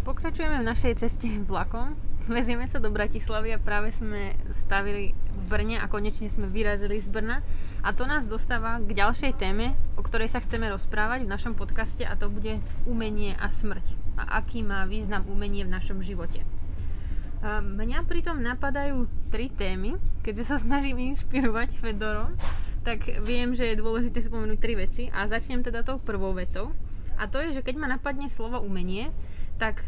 [0.00, 1.92] Pokračujeme v našej ceste vlakom.
[2.40, 7.12] Vezieme sa do Bratislavy a práve sme stavili v Brne a konečne sme vyrazili z
[7.12, 7.44] Brna.
[7.84, 12.00] A to nás dostáva k ďalšej téme, o ktorej sa chceme rozprávať v našom podcaste
[12.00, 13.92] a to bude umenie a smrť.
[14.16, 16.48] A aký má význam umenie v našom živote.
[17.44, 22.40] A mňa pritom napadajú tri témy, keďže sa snažím inšpirovať Fedorom,
[22.88, 26.72] tak viem, že je dôležité spomenúť tri veci a začnem teda tou prvou vecou.
[27.20, 29.12] A to je, že keď ma napadne slovo umenie,
[29.60, 29.84] tak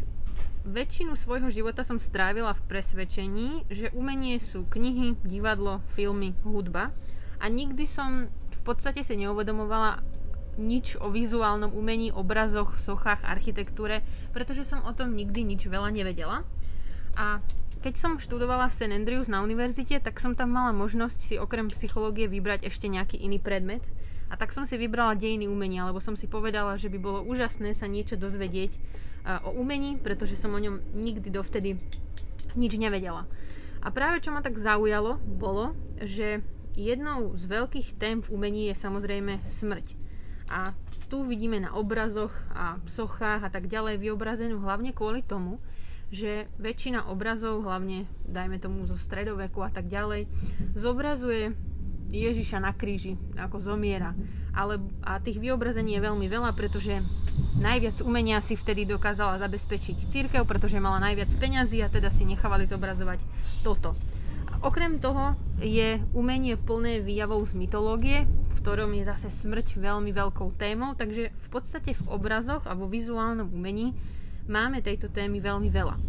[0.69, 6.93] väčšinu svojho života som strávila v presvedčení, že umenie sú knihy, divadlo, filmy, hudba
[7.41, 10.05] a nikdy som v podstate si neuvedomovala
[10.61, 16.45] nič o vizuálnom umení, obrazoch, sochách, architektúre, pretože som o tom nikdy nič veľa nevedela.
[17.17, 17.41] A
[17.81, 18.93] keď som študovala v St.
[18.93, 23.41] Andrews na univerzite, tak som tam mala možnosť si okrem psychológie vybrať ešte nejaký iný
[23.41, 23.83] predmet.
[24.33, 27.77] A tak som si vybrala dejiny umenia, lebo som si povedala, že by bolo úžasné
[27.77, 28.81] sa niečo dozvedieť
[29.45, 31.77] o umení, pretože som o ňom nikdy dovtedy
[32.57, 33.29] nič nevedela.
[33.85, 36.41] A práve čo ma tak zaujalo, bolo, že
[36.73, 39.93] jednou z veľkých tém v umení je samozrejme smrť.
[40.49, 40.73] A
[41.13, 45.61] tu vidíme na obrazoch a sochách a tak ďalej vyobrazenú hlavne kvôli tomu,
[46.09, 50.25] že väčšina obrazov, hlavne dajme tomu zo stredoveku a tak ďalej,
[50.73, 51.53] zobrazuje
[52.13, 54.13] Ježiša na kríži, ako zomiera.
[54.53, 57.01] Ale, a tých vyobrazení je veľmi veľa, pretože
[57.57, 62.69] najviac umenia si vtedy dokázala zabezpečiť církev, pretože mala najviac peňazí a teda si nechávali
[62.69, 63.17] zobrazovať
[63.65, 63.97] toto.
[64.63, 70.55] Okrem toho je umenie plné výjavov z mytológie, v ktorom je zase smrť veľmi veľkou
[70.55, 73.91] témou, takže v podstate v obrazoch a vo vizuálnom umení
[74.47, 75.99] máme tejto témy veľmi veľa.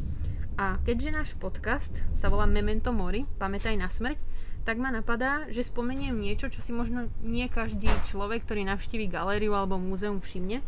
[0.54, 4.33] A keďže náš podcast sa volá Memento Mori, pamätaj na smrť,
[4.64, 9.52] tak ma napadá, že spomeniem niečo, čo si možno nie každý človek, ktorý navštíví galériu
[9.52, 10.64] alebo múzeum všimne.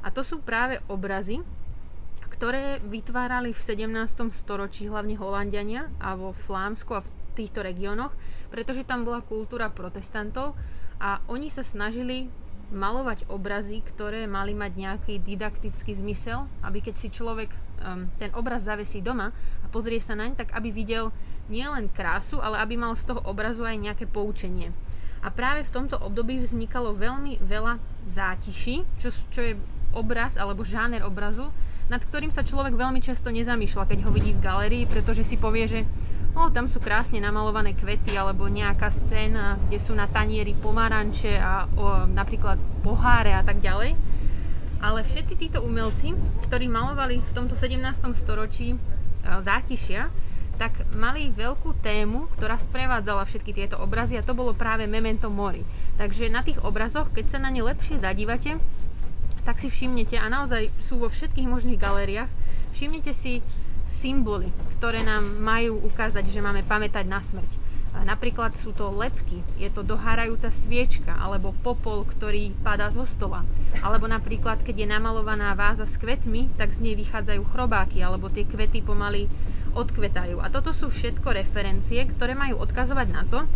[0.00, 1.42] A to sú práve obrazy,
[2.30, 4.32] ktoré vytvárali v 17.
[4.32, 8.14] storočí hlavne Holandiania a vo Flámsku a v týchto regiónoch,
[8.48, 10.54] pretože tam bola kultúra protestantov
[11.02, 12.30] a oni sa snažili
[12.70, 17.50] malovať obrazy, ktoré mali mať nejaký didaktický zmysel, aby keď si človek
[17.82, 21.10] um, ten obraz zavesí doma a pozrie sa naň, tak aby videl
[21.50, 24.70] nielen krásu, ale aby mal z toho obrazu aj nejaké poučenie.
[25.20, 27.76] A práve v tomto období vznikalo veľmi veľa
[28.08, 29.52] zátiší, čo, čo je
[29.92, 31.52] obraz alebo žáner obrazu,
[31.90, 35.66] nad ktorým sa človek veľmi často nezamýšľa, keď ho vidí v galerii, pretože si povie,
[35.66, 35.80] že
[36.38, 41.66] o, tam sú krásne namalované kvety alebo nejaká scéna, kde sú na tanieri pomaranče a
[41.66, 42.56] o, napríklad
[42.86, 43.98] poháre a tak ďalej.
[44.80, 46.16] Ale všetci títo umelci,
[46.48, 47.76] ktorí malovali v tomto 17.
[48.16, 48.80] storočí
[49.20, 50.08] zátišia,
[50.60, 55.64] tak mali veľkú tému, ktorá sprevádzala všetky tieto obrazy a to bolo práve Memento Mori.
[55.96, 58.60] Takže na tých obrazoch, keď sa na ne lepšie zadívate,
[59.48, 62.28] tak si všimnete, a naozaj sú vo všetkých možných galériách,
[62.76, 63.40] všimnete si
[63.88, 67.72] symboly, ktoré nám majú ukázať, že máme pamätať na smrť.
[67.90, 73.42] Napríklad sú to lepky, je to dohárajúca sviečka alebo popol, ktorý padá zo stola.
[73.82, 78.46] Alebo napríklad, keď je namalovaná váza s kvetmi, tak z nej vychádzajú chrobáky alebo tie
[78.46, 79.26] kvety pomaly
[79.74, 80.42] odkvetajú.
[80.42, 83.46] A toto sú všetko referencie, ktoré majú odkazovať na to,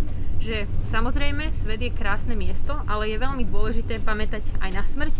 [0.43, 5.15] že samozrejme svet je krásne miesto, ale je veľmi dôležité pamätať aj na smrť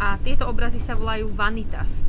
[0.00, 2.00] a tieto obrazy sa volajú vanitas.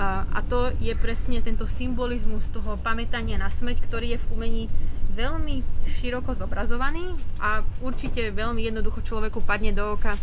[0.00, 4.64] A to je presne tento symbolizmus toho pamätania na smrť, ktorý je v umení
[5.12, 10.14] veľmi široko zobrazovaný a určite veľmi jednoducho človeku padne do oka,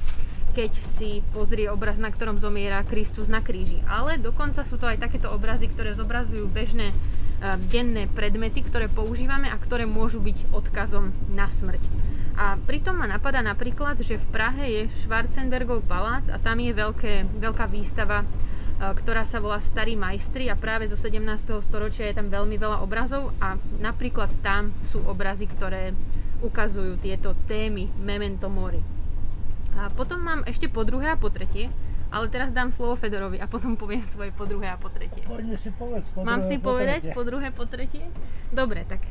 [0.58, 3.86] keď si pozrie obraz, na ktorom zomiera Kristus na kríži.
[3.86, 6.98] Ale dokonca sú to aj takéto obrazy, ktoré zobrazujú bežné
[7.38, 11.86] Eh, denné predmety, ktoré používame a ktoré môžu byť odkazom na smrť.
[12.34, 17.30] A pritom ma napadá napríklad, že v Prahe je Schwarzenbergov palác a tam je veľké,
[17.38, 21.62] veľká výstava, eh, ktorá sa volá Starí majstri a práve zo 17.
[21.62, 25.94] storočia je tam veľmi veľa obrazov a napríklad tam sú obrazy, ktoré
[26.42, 28.97] ukazujú tieto témy Memento Mori.
[29.76, 31.68] A potom mám ešte po druhé a po tretie,
[32.08, 35.20] ale teraz dám slovo Fedorovi a potom poviem svoje po druhé a po tretie.
[35.28, 37.16] Poďme si povedz po Mám druhé, si po povedať tretie.
[37.16, 38.04] po druhé, po tretie?
[38.56, 39.04] Dobre, tak,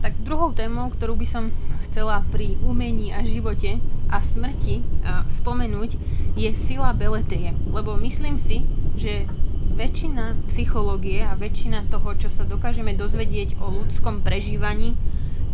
[0.00, 1.52] tak druhou témou, ktorú by som
[1.88, 3.76] chcela pri umení a živote
[4.08, 6.00] a smrti a spomenúť,
[6.34, 7.52] je sila beletrie.
[7.68, 8.64] Lebo myslím si,
[8.96, 9.28] že
[9.76, 14.96] väčšina psychológie a väčšina toho, čo sa dokážeme dozvedieť o ľudskom prežívaní,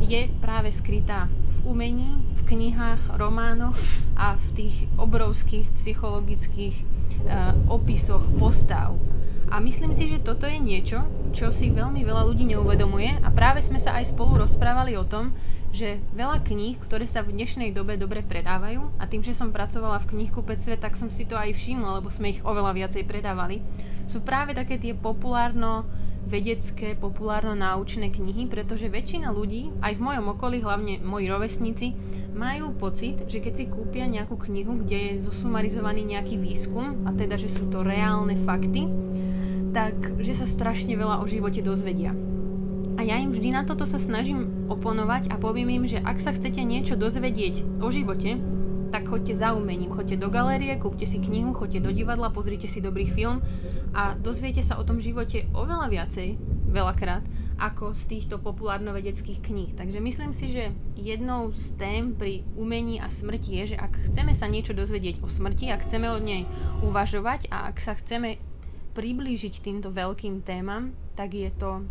[0.00, 1.28] je práve skrytá
[1.60, 3.76] v umení, v knihách, románoch
[4.14, 8.96] a v tých obrovských psychologických uh, opisoch postav.
[9.46, 13.62] A myslím si, že toto je niečo, čo si veľmi veľa ľudí neuvedomuje a práve
[13.62, 15.30] sme sa aj spolu rozprávali o tom,
[15.70, 20.00] že veľa kníh, ktoré sa v dnešnej dobe dobre predávajú a tým, že som pracovala
[20.02, 23.60] v knihkupectve, tak som si to aj všimla, lebo sme ich oveľa viacej predávali,
[24.08, 25.84] sú práve také tie populárno
[26.26, 31.86] vedecké, populárno-náučné knihy, pretože väčšina ľudí, aj v mojom okolí, hlavne moji rovesníci,
[32.34, 37.38] majú pocit, že keď si kúpia nejakú knihu, kde je zosumarizovaný nejaký výskum, a teda,
[37.38, 38.90] že sú to reálne fakty,
[39.70, 42.12] tak že sa strašne veľa o živote dozvedia.
[42.96, 46.32] A ja im vždy na toto sa snažím oponovať a poviem im, že ak sa
[46.32, 48.40] chcete niečo dozvedieť o živote,
[48.90, 52.80] tak choďte za umením, choďte do galérie, kúpte si knihu, choďte do divadla, pozrite si
[52.80, 53.42] dobrý film
[53.92, 56.28] a dozviete sa o tom živote oveľa viacej,
[56.70, 57.24] veľakrát,
[57.56, 59.72] ako z týchto populárno-vedeckých kníh.
[59.72, 64.36] Takže myslím si, že jednou z tém pri umení a smrti je, že ak chceme
[64.36, 66.44] sa niečo dozvedieť o smrti, ak chceme od nej
[66.84, 68.36] uvažovať a ak sa chceme
[68.92, 71.84] priblížiť týmto veľkým témam, tak je to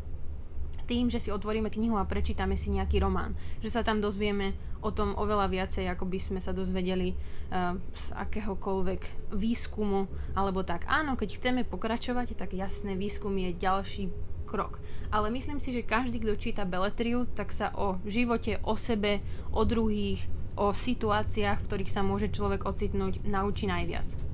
[0.86, 3.34] tým, že si otvoríme knihu a prečítame si nejaký román.
[3.66, 4.54] Že sa tam dozvieme
[4.86, 10.06] o tom oveľa viacej, ako by sme sa dozvedeli uh, z akéhokoľvek výskumu,
[10.38, 10.86] alebo tak.
[10.86, 14.14] Áno, keď chceme pokračovať, tak jasné, výskum je ďalší
[14.46, 14.78] krok.
[15.10, 19.66] Ale myslím si, že každý, kto číta beletriu, tak sa o živote, o sebe, o
[19.66, 20.22] druhých,
[20.56, 24.25] o situáciách, v ktorých sa môže človek ocitnúť, naučí najviac.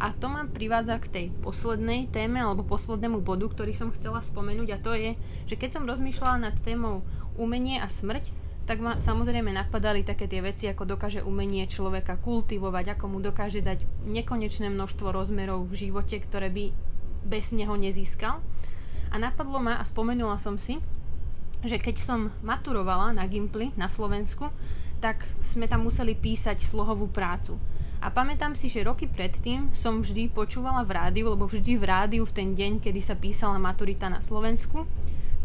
[0.00, 4.68] A to ma privádza k tej poslednej téme alebo poslednému bodu, ktorý som chcela spomenúť
[4.72, 5.10] a to je,
[5.44, 7.04] že keď som rozmýšľala nad témou
[7.36, 8.32] umenie a smrť,
[8.64, 13.60] tak ma samozrejme napadali také tie veci, ako dokáže umenie človeka kultivovať, ako mu dokáže
[13.60, 16.72] dať nekonečné množstvo rozmerov v živote, ktoré by
[17.26, 18.40] bez neho nezískal.
[19.10, 20.78] A napadlo ma a spomenula som si,
[21.60, 24.48] že keď som maturovala na Gimply na Slovensku,
[25.00, 27.56] tak sme tam museli písať slohovú prácu.
[28.00, 32.22] A pamätám si, že roky predtým som vždy počúvala v rádiu, lebo vždy v rádiu
[32.24, 34.88] v ten deň, kedy sa písala maturita na Slovensku,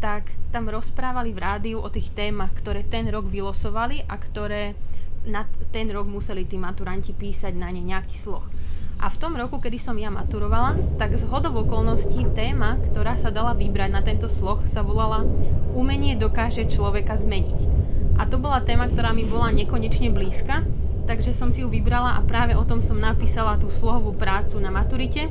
[0.00, 4.72] tak tam rozprávali v rádiu o tých témach, ktoré ten rok vylosovali a ktoré
[5.28, 8.44] na ten rok museli tí maturanti písať na ne nejaký sloh.
[8.96, 13.28] A v tom roku, kedy som ja maturovala, tak z hodov okolností téma, ktorá sa
[13.28, 15.28] dala vybrať na tento sloh, sa volala
[15.76, 17.85] Umenie dokáže človeka zmeniť.
[18.16, 20.64] A to bola téma, ktorá mi bola nekonečne blízka,
[21.06, 24.72] takže som si ju vybrala a práve o tom som napísala tú slohovú prácu na
[24.72, 25.28] maturite.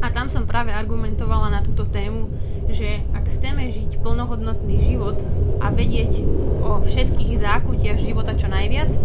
[0.00, 2.32] A tam som práve argumentovala na túto tému,
[2.72, 5.20] že ak chceme žiť plnohodnotný život
[5.60, 6.24] a vedieť
[6.64, 8.96] o všetkých zákutiach života čo najviac,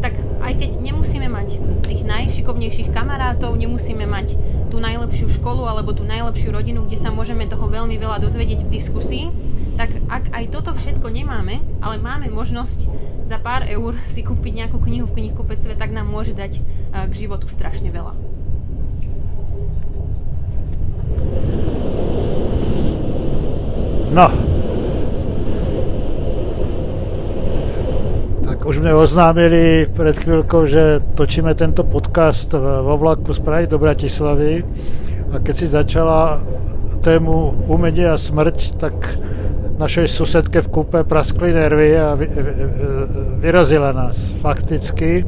[0.00, 4.32] tak aj keď nemusíme mať tých najšikovnejších kamarátov, nemusíme mať
[4.72, 8.72] tú najlepšiu školu alebo tú najlepšiu rodinu, kde sa môžeme toho veľmi veľa dozvedieť v
[8.72, 9.24] diskusii,
[9.76, 12.88] tak ak aj toto všetko nemáme, ale máme možnosť
[13.26, 17.12] za pár eur si kúpiť nejakú knihu v knihkupectve, tak nám môže dať eh, k
[17.14, 18.40] životu strašne veľa.
[24.10, 24.26] No.
[28.42, 33.78] Tak už mne oznámili pred chvíľkou, že točíme tento podcast vo vlaku z Prahy do
[33.78, 34.66] Bratislavy
[35.30, 36.42] a keď si začala
[37.06, 38.94] tému umenie a smrť, tak
[39.80, 42.52] našej susedke v kúpe praskli nervy a vy, vy,
[43.40, 45.24] vyrazila nás fakticky.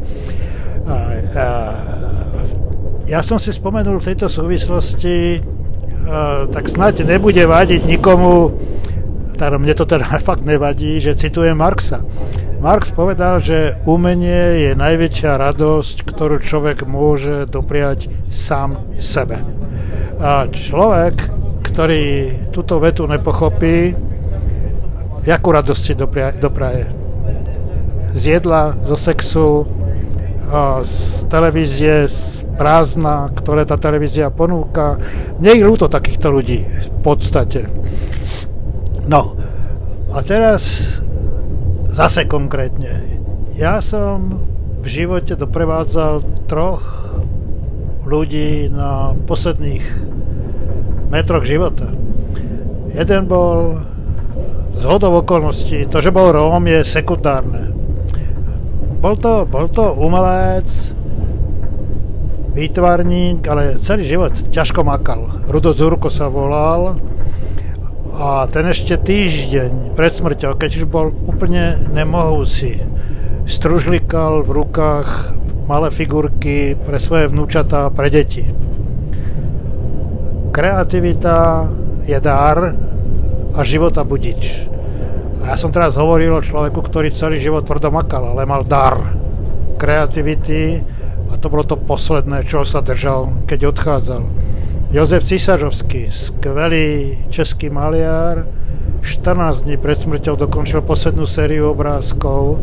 [0.84, 1.46] A, a,
[3.08, 5.40] ja som si spomenul v tejto súvislosti,
[6.52, 8.52] tak snáď nebude vadiť nikomu,
[9.40, 12.04] teda mne to teda fakt nevadí, že citujem Marxa.
[12.62, 19.42] Marx povedal, že umenie je najväčšia radosť, ktorú človek môže dopriať sám sebe.
[20.22, 21.26] A človek,
[21.66, 23.98] ktorý túto vetu nepochopí,
[25.22, 25.94] jakú radosť si
[26.40, 26.84] dopraje.
[28.12, 29.64] Z jedla, zo sexu,
[30.84, 30.96] z
[31.32, 35.00] televízie, z prázdna, ktoré tá televízia ponúka.
[35.40, 37.66] Mne ich ľúto takýchto ľudí v podstate.
[39.08, 39.34] No,
[40.12, 40.62] a teraz
[41.88, 43.20] zase konkrétne.
[43.56, 44.44] Ja som
[44.82, 46.84] v živote doprevádzal troch
[48.04, 49.84] ľudí na posledných
[51.08, 51.88] metroch života.
[52.92, 53.80] Jeden bol
[54.82, 57.70] z hodov okolností, to, že bol Róm, je sekundárne.
[58.98, 60.66] Bol to, bol to umelec,
[62.50, 65.30] výtvarník, ale celý život ťažko makal.
[65.46, 66.98] Rudo Zurko sa volal
[68.18, 72.82] a ten ešte týždeň pred smrťou, keď už bol úplne nemohúci,
[73.46, 75.30] stružlikal v rukách
[75.70, 78.50] malé figurky pre svoje vnúčatá, pre deti.
[80.50, 81.70] Kreativita
[82.02, 82.74] je dar,
[83.52, 84.71] a života budič.
[85.42, 89.18] A ja som teraz hovoril o človeku, ktorý celý život tvrdo makal, ale mal dar
[89.74, 90.78] kreativity
[91.28, 94.22] a to bolo to posledné, čo sa držal, keď odchádzal.
[94.94, 98.46] Jozef Císařovský, skvelý český maliar,
[99.02, 102.62] 14 dní pred smrťou dokončil poslednú sériu obrázkov.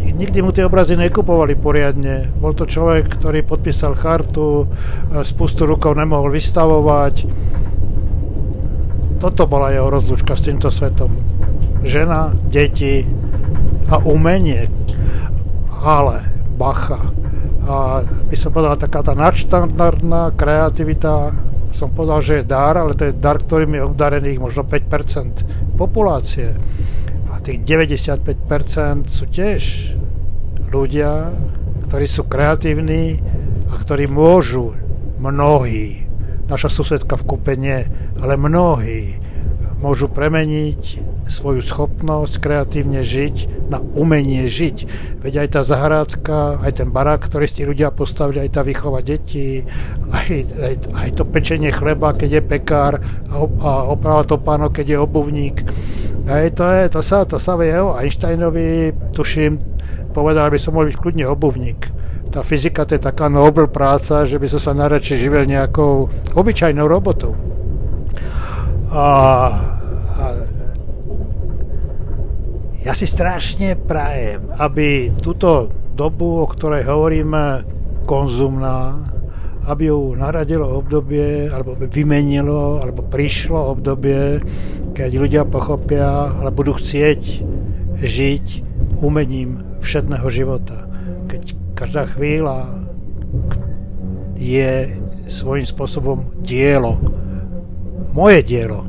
[0.00, 2.32] Nikdy mu tie obrazy nekupovali poriadne.
[2.40, 4.64] Bol to človek, ktorý podpísal chartu,
[5.26, 7.28] spustu rukov nemohol vystavovať.
[9.20, 11.33] Toto bola jeho rozlučka s týmto svetom.
[11.84, 13.04] Žena, deti
[13.92, 14.72] a umenie.
[15.84, 16.24] Ale,
[16.56, 17.12] bacha.
[17.64, 21.36] A by som povedal, taká tá nadštandardná kreativita
[21.74, 26.54] som povedal, že je dar, ale to je dar, ktorým je obdarených možno 5% populácie.
[27.34, 29.62] A tých 95% sú tiež
[30.70, 31.34] ľudia,
[31.90, 33.18] ktorí sú kreatívni
[33.68, 34.70] a ktorí môžu
[35.18, 36.06] mnohí,
[36.46, 37.82] naša susedka v kúpe nie,
[38.22, 39.23] ale mnohí
[39.84, 44.88] môžu premeniť svoju schopnosť kreatívne žiť na umenie žiť.
[45.20, 49.60] Veď aj tá zahrádka, aj ten barák, ktorý si ľudia postavili, aj tá výchova detí,
[50.08, 52.92] aj, aj, aj to pečenie chleba, keď je pekár
[53.28, 55.56] a, a oprava páno, keď je obuvník.
[56.24, 59.60] Aj to je, to sa, to sa vie o Einsteinovi, tuším,
[60.16, 61.92] povedal, by som mohol byť kľudne obuvník.
[62.32, 66.88] Tá fyzika to je taká nobel práca, že by som sa najradšej živil nejakou obyčajnou
[66.88, 67.53] robotou.
[72.84, 77.64] Ja si strašne prajem, aby túto dobu, o ktorej hovoríme,
[78.04, 79.00] konzumná,
[79.64, 84.44] aby ju naradilo obdobie, alebo vymenilo, alebo prišlo obdobie,
[84.92, 87.22] keď ľudia pochopia, ale budú chcieť
[88.04, 88.46] žiť
[89.00, 90.84] umením všedného života.
[91.32, 92.84] Keď každá chvíľa
[94.36, 94.92] je
[95.32, 97.00] svojím spôsobom dielo,
[98.12, 98.84] moje dielo.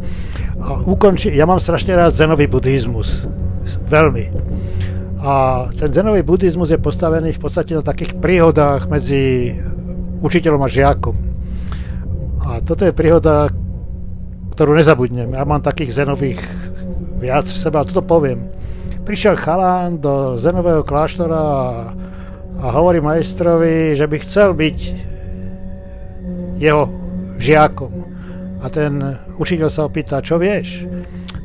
[0.59, 3.27] A ukonči, ja mám strašne rád zenový buddhizmus
[3.85, 4.29] Veľmi.
[5.25, 9.57] A ten zenový buddhizmus je postavený v podstate na takých príhodách medzi
[10.21, 11.15] učiteľom a žiakom.
[12.45, 13.49] A toto je príhoda,
[14.53, 15.33] ktorú nezabudnem.
[15.33, 16.41] Ja mám takých zenových
[17.17, 18.53] viac v sebe a toto poviem.
[19.05, 21.61] Prišiel chalán do zenového kláštora a,
[22.61, 24.79] a hovorí majstrovi, že by chcel byť
[26.61, 26.89] jeho
[27.41, 28.14] žiakom.
[28.65, 28.97] A ten
[29.37, 30.89] učiteľ sa opýta, čo vieš?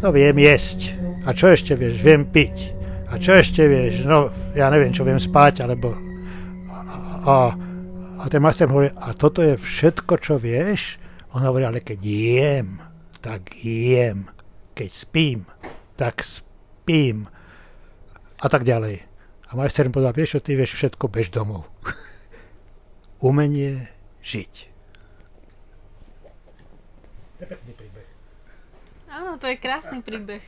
[0.00, 0.96] No viem jesť.
[1.28, 2.00] A čo ešte vieš?
[2.00, 2.72] Viem piť.
[3.12, 4.08] A čo ešte vieš?
[4.08, 5.92] No, ja neviem, čo viem spať, alebo...
[6.72, 6.78] A,
[7.28, 7.36] a,
[8.16, 10.96] a ten master hovorí, a toto je všetko, čo vieš?
[11.36, 12.80] On hovorí, ale keď jem,
[13.20, 14.32] tak jem.
[14.72, 15.44] Keď spím,
[16.00, 17.28] tak spím.
[18.40, 19.04] A tak ďalej.
[19.52, 21.68] A majster mi povedal, vieš čo, ty vieš všetko, bež domov.
[23.20, 23.92] Umenie
[24.24, 24.69] žiť.
[27.40, 28.06] To je pekný príbeh.
[29.08, 30.44] Áno, to je krásny príbeh.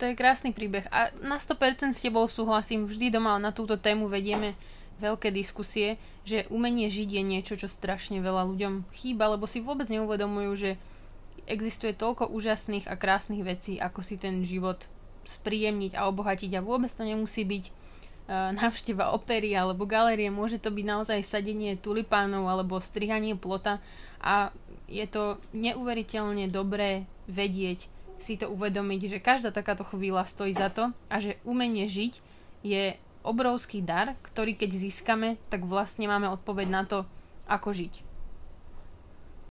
[0.00, 0.88] To je krásny príbeh.
[0.88, 2.88] A na 100% s tebou súhlasím.
[2.88, 4.56] Vždy doma na túto tému vedieme
[5.04, 9.92] veľké diskusie, že umenie žiť je niečo, čo strašne veľa ľuďom chýba, lebo si vôbec
[9.92, 10.70] neuvedomujú, že
[11.44, 14.88] existuje toľko úžasných a krásnych vecí, ako si ten život
[15.28, 17.64] spríjemniť a obohatiť a vôbec to nemusí byť
[18.30, 23.82] návšteva opery alebo galérie, môže to byť naozaj sadenie tulipánov alebo strihanie plota
[24.22, 24.54] a
[24.86, 30.94] je to neuveriteľne dobré vedieť, si to uvedomiť, že každá takáto chvíľa stojí za to
[31.10, 32.22] a že umenie žiť
[32.62, 32.94] je
[33.26, 36.98] obrovský dar, ktorý keď získame, tak vlastne máme odpoveď na to,
[37.48, 38.09] ako žiť.